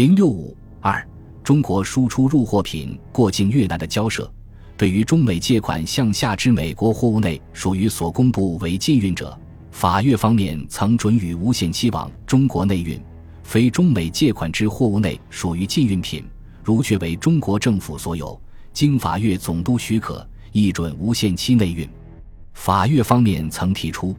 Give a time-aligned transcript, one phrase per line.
[0.00, 1.06] 零六五二，
[1.44, 4.32] 中国输出入货品过境越南的交涉，
[4.74, 9.38] 对于中美借款向下之美国货物内属于所公布为禁运者，
[9.70, 12.98] 法越方面曾准予无限期往中国内运；
[13.42, 16.24] 非中美借款之货物内属于禁运品，
[16.64, 18.40] 如确为中国政府所有，
[18.72, 21.86] 经法越总督许可，亦准无限期内运。
[22.54, 24.16] 法越方面曾提出，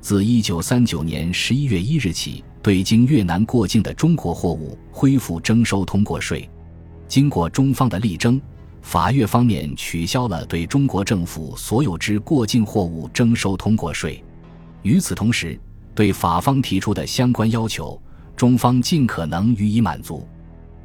[0.00, 6.48] 自一九三九年十一月一日起，对经越南过境的中国货物恢复征收通过税。
[7.08, 8.40] 经过中方的力争，
[8.82, 14.22] 法越方面取消了对中国政府所有之过境货物征收通过税。
[14.82, 15.58] 与此同时，
[15.94, 18.00] 对法方提出的相关要求，
[18.36, 20.26] 中方尽可能予以满足。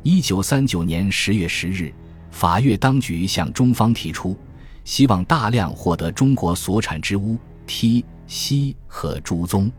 [0.04, 1.94] 一九三九年十月十日，
[2.32, 4.38] 法越当局向中方提出。
[4.84, 9.71] 希望大量获得中国所产之钨、锑、锡和铢宗。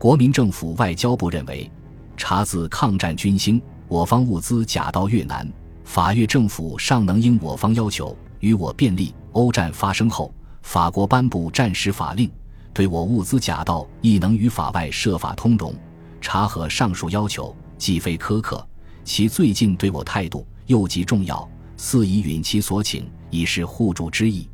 [0.00, 1.70] 国民政府外交部认为，
[2.16, 5.46] 查自抗战军兴，我方物资假到越南，
[5.84, 9.14] 法越政府尚能应我方要求与我便利。
[9.32, 12.30] 欧战发生后，法国颁布战时法令，
[12.72, 15.74] 对我物资假到亦能与法外设法通融。
[16.18, 18.66] 查核上述要求，既非苛刻，
[19.04, 23.06] 其最近对我态度又极重要，似以允其所请。
[23.28, 24.48] 以示互助之意。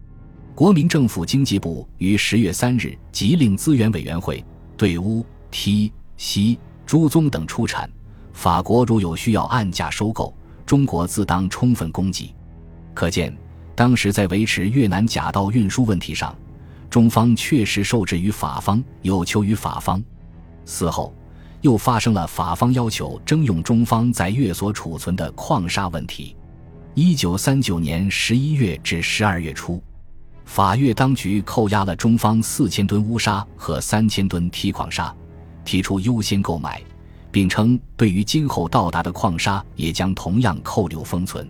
[0.57, 4.45] 国民政府经济部于十月三日即令资源委员会
[4.77, 5.25] 对乌、
[5.57, 7.91] 锑、锡、铢宗等出产，
[8.35, 12.35] 法国如有需要按价收购，中国自当充分供给。
[12.93, 13.35] 可见，
[13.75, 16.37] 当时在维持越南假道运输问题上，
[16.91, 20.03] 中方确实受制于法方，有求于法方。
[20.67, 21.15] 此后，
[21.63, 26.37] 又发生了法方要求征用中方在越所储存的矿砂问题。
[26.93, 29.83] 一九三九年十一月至十二月初，
[30.45, 35.15] 法越当局扣押了中方四千吨钨砂和三千吨锑矿砂，
[35.67, 36.81] 提出优先购买，
[37.31, 41.47] 并称对于今后到达的矿砂也将同样扣留封存。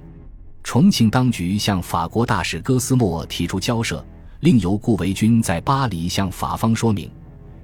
[0.64, 4.04] 重庆当局向法国大使戈斯莫提出交涉，
[4.40, 7.08] 另由顾维钧在巴黎向法方说明，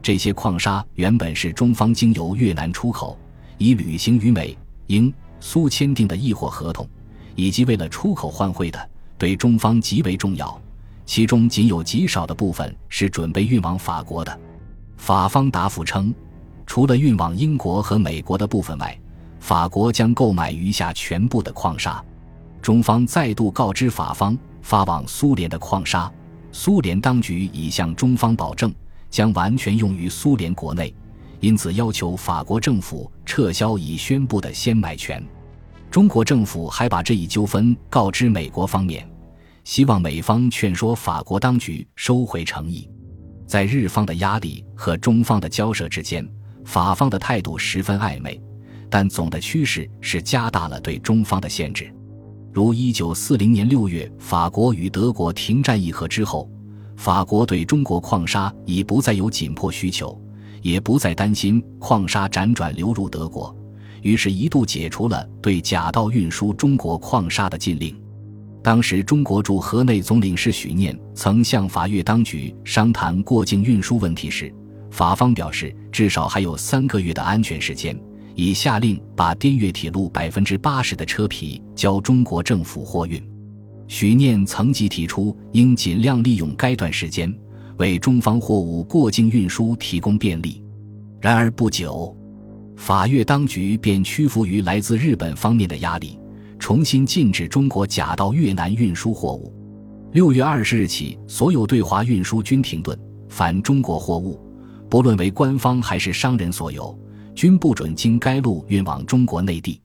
[0.00, 3.18] 这些矿砂原本是中方经由越南出口，
[3.58, 6.88] 以履行与美、英、苏签订的易货合同。
[7.34, 10.60] 以及为了出口换汇的，对中方极为重要。
[11.06, 14.38] 其中仅有极少的部分是准备运往法国的。
[14.98, 16.14] 法方答复称，
[16.66, 18.98] 除了运往英国和美国的部分外，
[19.40, 22.02] 法国将购买余下全部的矿砂。
[22.60, 26.10] 中方再度告知法方，发往苏联的矿砂，
[26.52, 28.72] 苏联当局已向中方保证，
[29.10, 30.94] 将完全用于苏联国内，
[31.40, 35.22] 因此要求法国政府撤销已宣布的先买权。
[35.90, 39.06] 中国政府还把这一纠纷告知美国方面，
[39.64, 42.88] 希望美方劝说法国当局收回诚意。
[43.44, 46.26] 在日方的压力和中方的交涉之间，
[46.64, 48.40] 法方的态度十分暧昧，
[48.90, 51.92] 但总的趋势是加大了对中方的限制。
[52.52, 56.50] 如一九四零年六月，法国与德国停战议和之后，
[56.96, 60.20] 法国对中国矿砂已不再有紧迫需求，
[60.60, 63.56] 也不再担心矿砂辗转流入德国。
[64.02, 67.96] 于是，一度解除了对假道运输中国矿砂的禁令。
[68.62, 74.52] 当时，中国驻河内总领事许念曾向法越当局商谈过境运输问题时，
[74.92, 77.98] 法方表示至少还有三个月的安全时间，
[78.34, 83.20] 已下令把滇越铁路百分之八十的车皮交中国政府货运。
[83.88, 87.34] 许念曾即提出，应尽量利用该段时间
[87.78, 90.62] 为中方货物过境运输提供便利。
[91.22, 92.14] 然而不久。
[92.76, 96.18] 法越当局便屈服于来自日本方面的压力，
[96.58, 99.54] 重新禁止中国假到越南运输货物。
[100.12, 102.98] 六月二十日起，所有对华运输均停顿，
[103.28, 104.40] 凡中国货物，
[104.92, 106.94] 不论为官方还是商人所有，
[107.34, 109.80] 均不准经该路运往中国内地。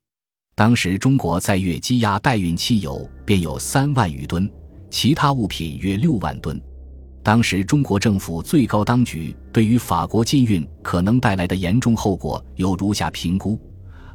[0.54, 4.52] 当时，中国在越积压代运汽油便有三万余吨，
[4.90, 6.62] 其他物品约六万吨。
[7.24, 13.58] 当时，中国政府最高当局对于法国禁运可能带来的严重后果有如下评估：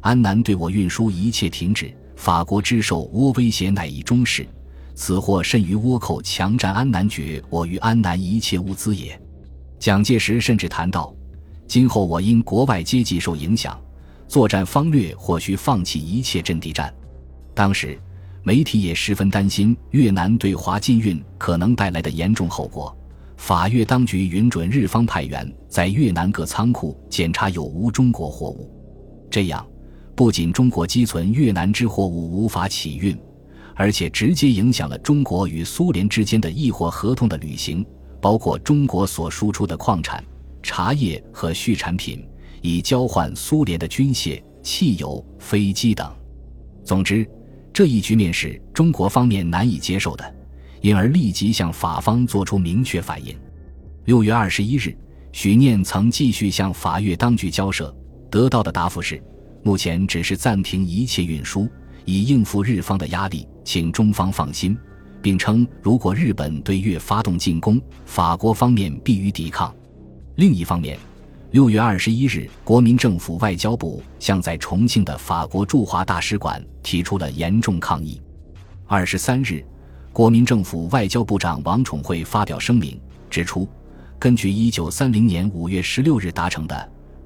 [0.01, 4.47] 安南对我运输一切停止，法国之受倭威胁乃已终始。
[4.93, 9.19] 此祸甚于倭寇强占安南，绝我于安南一切物资也。
[9.83, 11.13] 蒋介石甚至谈到，
[11.67, 13.77] 今后我因国外阶级受影响，
[14.29, 16.89] 作战方略或需放弃一切阵地战。
[17.53, 17.99] 当时，
[18.43, 22.97] 媒体也十分担心越南对华禁运可能带来的严重后果。
[23.35, 28.71] 法越当局允准日方派员在越南各仓库检查有无中国货物，
[29.29, 29.67] 这样
[30.15, 33.19] 不仅中国积存越南之货物无法起运，
[33.75, 37.85] 而且直接影响了中国与苏联之间的易货合同的履行，
[38.23, 40.23] 包括中国所输出的矿产、
[40.61, 42.25] 茶叶和畜产品，
[42.61, 46.09] 以交换苏联的军械、汽油、飞机等。
[46.85, 47.29] 总之，
[47.73, 50.35] 这一局面是中国方面难以接受的，
[50.79, 53.37] 因而立即向法方作出明确反应。
[54.05, 54.97] 六月二十一日，
[55.33, 57.93] 许念曾继续向法越当局交涉，
[58.31, 59.21] 得到的答复是：
[59.63, 61.67] 目前只是暂停一切运输，
[62.05, 64.77] 以应付日方的压力，请中方放心。
[65.23, 69.73] 并称，如果日本对越发动进攻，法国方面必予抵抗。
[70.35, 70.99] 另一方面，
[71.51, 78.21] 六月二十一日，国民政府外交部向在重庆的法国驻华大使馆提出了严重抗议。
[78.85, 79.63] 二十三日，
[80.11, 82.99] 国民政府外交部长王宠惠发表声明，
[83.29, 83.65] 指出，
[84.19, 86.75] 根据一九三零年五月十六日达成的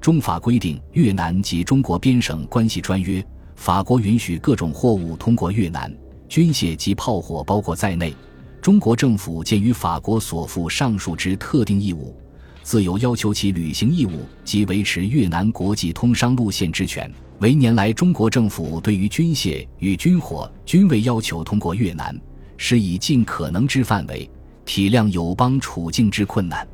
[0.00, 3.20] 中法规定越南及中国边省关系专约》，
[3.56, 5.92] 法国允许各种货物通过越南。
[6.28, 8.14] 军械及炮火包括在内，
[8.60, 12.14] 中国政府鉴于法国所负上述之特定义务，
[12.62, 17.10] 自由要求其履行义务及维持越南国际通商路线之权。
[17.38, 22.14] 为年来中国政府对于军械与军火均未要求通过越南，
[22.58, 24.28] 施以尽可能之范围，
[24.66, 26.66] 体谅友邦处境之困难。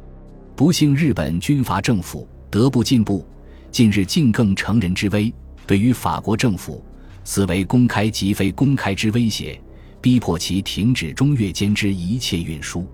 [0.56, 3.24] 不幸日本军阀政府得不进步，
[3.70, 5.32] 近日竟更乘人之危，
[5.64, 6.82] 对于法国政府。
[7.24, 9.60] 此为公开及非公开之威胁，
[10.00, 12.86] 逼迫其停止中越间之一切运输。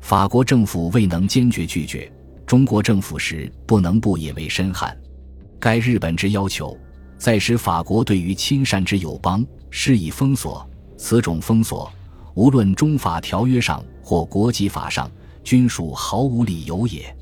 [0.00, 2.10] 法国政府未能坚决拒绝，
[2.44, 4.96] 中国政府时不能不引为深憾。
[5.60, 6.76] 该日本之要求，
[7.16, 11.90] 在使法国对于亲善之友邦施以封锁，此种封锁，
[12.34, 15.10] 无论中法条约上或国际法上，
[15.44, 17.14] 均属毫无理由也。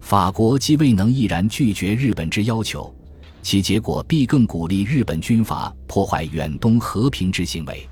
[0.00, 2.94] 法国既未能毅然拒绝日本之要求。
[3.44, 7.86] 其结果必更鼓励日本军阀破坏远东和平之行为，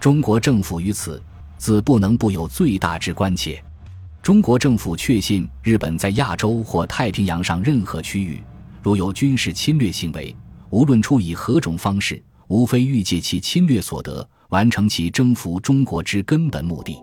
[0.00, 1.22] 中国政府于此
[1.58, 3.62] 自不能不有最大之关切。
[4.22, 8.42] 中国政府确信日本在亚洲或太平洋上任何区域，
[8.82, 10.34] 如有军事侵略行为，
[10.70, 16.96] 无论出以何种方式，无非欲借其侵略所得，完成其征服中国之根本目的。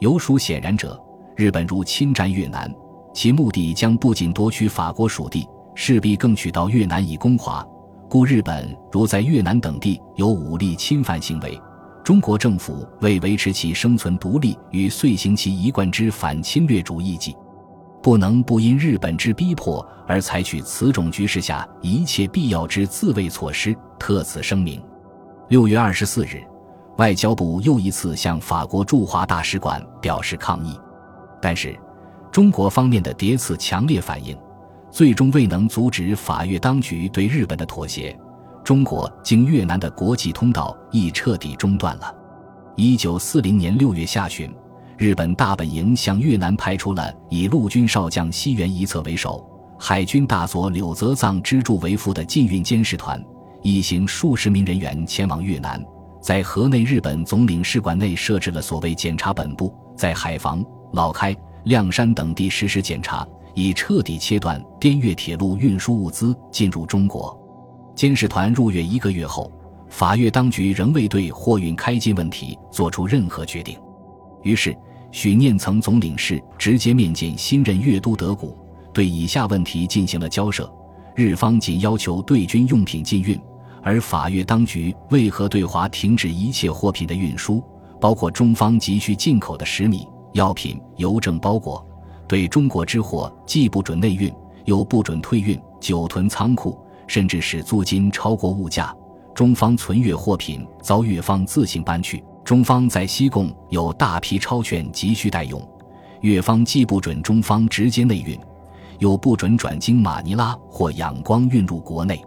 [0.00, 1.02] 有属显然者，
[1.34, 2.70] 日本如侵占越南，
[3.14, 5.46] 其目的将不仅夺取法国属地。
[5.74, 7.66] 势必更取到越南以攻华，
[8.08, 11.60] 故日本如在越南等地有武力侵犯行为，
[12.04, 17.36] 中国政府为维持其生存独立与遂行其一贯之反侵略主义计，
[18.02, 23.74] 不能不因日本之逼迫而采取此种局势下一切必要之自卫措施。
[23.98, 24.82] 特此声明。
[25.48, 26.42] 六月二十四日，
[26.98, 30.78] 外交部又一次向法国驻华大使馆表示抗议，
[31.40, 31.78] 但是
[32.30, 34.36] 中国方面的迭次强烈反应。
[34.92, 38.14] 最终未能阻止法越当局对日本的妥协，
[38.62, 42.14] 中国经越南的国际通道亦彻底中断了。
[42.76, 44.54] 一九四零年六月下旬，
[44.98, 49.42] 日本大本营向越南派出了以陆军少将西原一策为首、
[49.78, 53.18] 海军大佐柳泽藏支助为副的禁运监视团，
[53.62, 55.82] 一行数十名人员前往越南，
[56.20, 60.62] 在河内日本总领事馆内设置了所谓检查本部，在海防、
[60.92, 61.34] 老开、
[61.64, 63.26] 亮山等地实施检查。
[63.54, 67.38] 以彻底切断滇越铁路运输物资进入中国。
[67.94, 69.50] 监视团入越一个月后，
[69.88, 73.78] 法越当局仍未对货运开进问题做出任何决定。
[74.42, 74.76] 于是，
[75.10, 78.56] 许念曾总领事直接面见新任越都德谷，
[78.94, 80.72] 对以下问题进行了交涉：
[81.14, 83.38] 日方仅要求对军用品禁运，
[83.82, 87.62] 而法越当局为何对华停止一切货品的运输，
[88.00, 91.86] 包括中方急需进口的食米、药品、邮政包裹？
[92.32, 94.32] 对中国之货，既不准内运，
[94.64, 98.90] 又不准退运，久囤仓库，甚至使租金超过物价。
[99.34, 102.24] 中方存越货品遭越方自行搬去。
[102.42, 105.62] 中方在西贡有大批钞券急需待用，
[106.22, 108.40] 越方既不准中方直接内运，
[108.98, 112.18] 又不准转经马尼拉或仰光运入国内。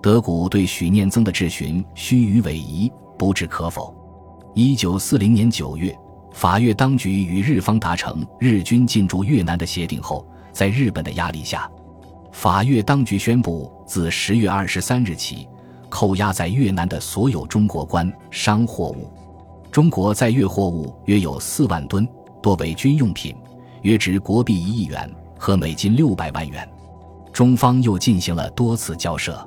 [0.00, 3.92] 德古对许念增的质询虚与委蛇，不置可否。
[4.54, 5.92] 一九四零年九月。
[6.32, 11.70] 法越当局与日方达成日军进驻越南的协定后，在日本的压力下，
[12.32, 15.48] 法越当局宣布自十月二十三日起
[15.88, 19.12] 扣押在越南的所有中国官商货物。
[19.70, 22.08] 中国在越货物约有四万吨，
[22.42, 23.36] 多为军用品，
[23.82, 25.08] 约值国币一亿元
[25.38, 26.68] 和美金六百万元。
[27.32, 29.46] 中方又进行了多次交涉，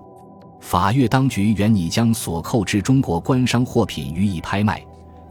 [0.61, 4.81] 法越当局原拟将所扣之中国官商货品予以拍卖。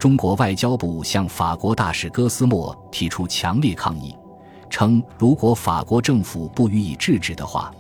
[0.02, 4.12] 中国外交部向法国大使戈斯莫提出强烈抗议，
[4.68, 7.72] 称如果法国政府不予以制止的话，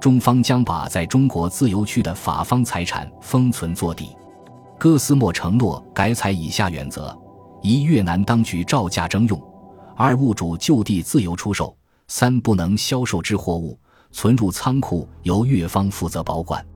[0.00, 4.16] 中方将把在中国自由区的法方财产封存作底。
[4.78, 7.14] 戈斯莫承诺改采以下原则：
[7.60, 9.38] 一、越南当局照价征用；
[9.94, 11.76] 二、物主就地自由出售；
[12.08, 13.78] 三、不能销售之货物
[14.12, 16.66] 存入仓库由越方负责保管。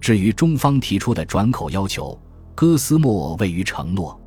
[0.00, 2.18] 至于中方提出的转口要求，
[2.56, 4.19] 戈斯莫未予承诺。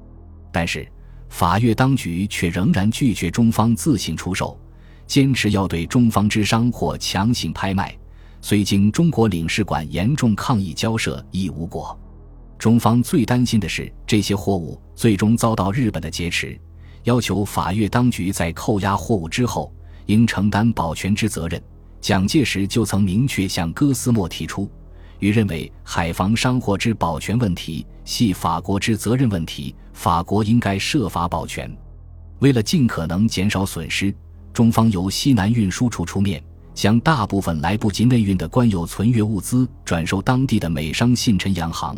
[0.54, 0.88] 但是，
[1.30, 4.56] 法越当局却仍然拒绝中方自行出售，
[5.08, 7.98] 坚持要对中方之商或强行拍卖。
[8.40, 12.00] 虽经中国领事馆严重抗议交涉，亦无果。
[12.60, 16.56] 中方最担心的是，这些货物最终遭到日本的劫持，
[17.04, 19.74] 要求法越当局在扣押货物之后
[20.06, 21.60] 应承担保全之责任。
[22.00, 24.70] 蒋介石就曾明确向哥斯莫提出，
[25.20, 31.72] 与认为海防商货之保全问题系法国之责任问题，法国应该设法保全。
[32.40, 34.14] 为了尽可能减少损失，
[34.52, 36.44] 中方由西南运输处出面。
[36.74, 41.96] 将大部分来不及内运的官有存越物资转售当地的美商信陈洋行，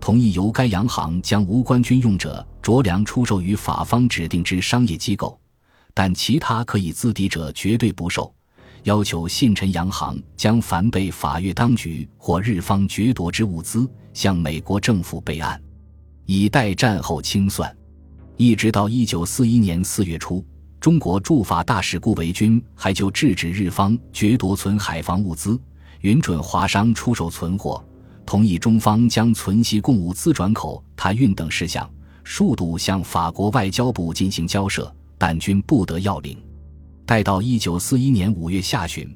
[0.00, 5.38] 同意由该洋行将无关军用者着粮出售于法方指定之商业机构，
[5.94, 8.34] 但其他可以自抵者绝对不售。
[8.82, 15.60] 要求信陈洋行将凡被法越当局或日方掠夺之物资向美国政府备案，
[16.26, 17.74] 以待战后清算。
[18.36, 20.44] 一直到一九四一年四月初。
[20.78, 25.58] 中国驻法大使顾维钧还就制止日方掠夺存海防物资，
[26.02, 27.82] 允准华商出售存货，
[28.24, 31.90] 同意中方将存息供物资转口他运等事项，
[32.22, 36.36] 数度向法国外交部进行交涉，但均不得要领。
[37.04, 39.08] 待到一九四一年五月下旬，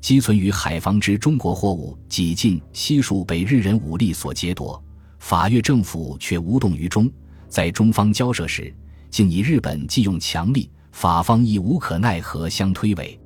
[0.00, 4.80] 积存于海防之中国货物几近悉数被日人武力所劫夺，
[5.18, 7.10] 法越政府却无动于衷，
[7.48, 8.72] 在中方交涉时，
[9.10, 10.70] 竟以日本既用强力。
[10.92, 13.18] 法方亦无可奈何，相推诿。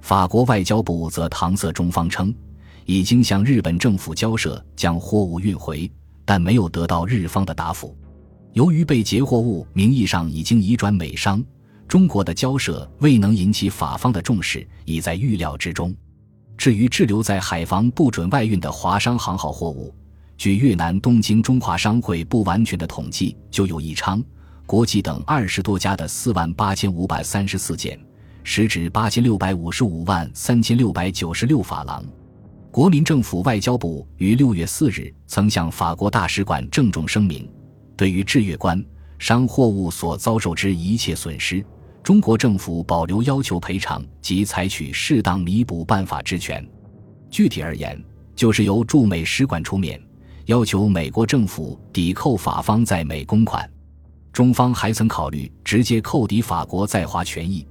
[0.00, 2.34] 法国外交部则搪塞中方称，
[2.86, 5.90] 已经向日本政府交涉将货物运回，
[6.24, 7.94] 但没有得到日方的答复。
[8.54, 11.44] 由于被劫货物名义上已经移转美商，
[11.86, 15.94] 中国的交涉未能引起法方的重视，已在预料之中。
[16.56, 19.94] 至于滞留在海防不准外运的华商航号货物，
[20.40, 24.24] 据越南东京中华商会不完全的统计，就有一昌。
[24.64, 28.00] 国际等二十多家的四万八千五百三十四件，
[28.42, 32.02] 实值八千六百五十五万三千六百九十六法郎。
[32.70, 37.46] 国民政府外交部于六月四日曾向法国大使馆郑重声明：
[37.94, 38.82] 对于制越关
[39.18, 41.62] 商货物所遭受之一切损失，
[42.02, 46.66] 中国政府保留要求赔偿及采取适当弥补办法之权。
[47.28, 48.02] 具体而言，
[48.34, 50.00] 就是由驻美使馆出面，
[50.46, 53.68] 要求美国政府抵扣法方在美公款。
[54.32, 57.66] 中方还曾考虑直接扣抵法国在华权益，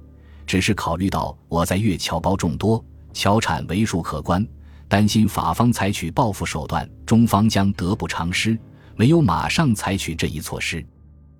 [0.46, 4.46] 只是考虑到我在粤侨胞众多，侨产为数可观，
[4.86, 8.58] 担心法方采取报复手段，中方将得不偿失，
[8.94, 10.84] 没有马上采取这一措施。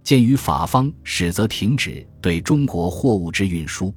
[0.02, 3.94] 鉴于法方始则停止对中国货物之运输，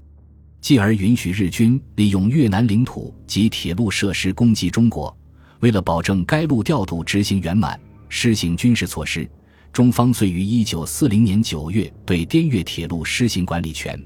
[0.59, 5.15] 继而允许日军利用越南领土及铁路设施攻击中国，
[5.63, 7.79] 为了保证该路调度执行圆满，
[8.09, 9.25] 施行军事措施。
[9.71, 13.97] 中方遂于一九四零年九月对滇越铁路施行管理权，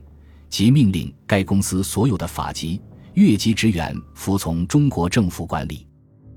[0.51, 2.79] 即命令该公司所有的法籍、
[3.15, 5.87] 越籍职员服从中国政府管理。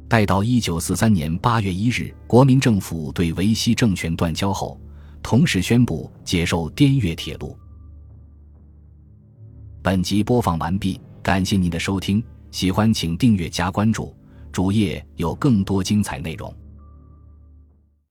[0.09, 4.81] 待到一九四三年八月一日，国民政府对维希政权断交后，
[5.23, 7.55] 同时宣布接受滇越铁路。
[9.83, 14.17] 本集播放完毕，感谢您的收听，喜欢请订阅加关注，
[14.53, 16.53] 主页有更多精彩内容。